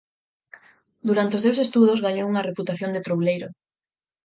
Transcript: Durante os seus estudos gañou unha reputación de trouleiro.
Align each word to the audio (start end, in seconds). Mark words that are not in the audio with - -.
Durante 1.07 1.35
os 1.37 1.43
seus 1.45 1.57
estudos 1.65 2.03
gañou 2.05 2.27
unha 2.31 2.45
reputación 2.49 2.91
de 2.93 3.03
trouleiro. 3.07 3.47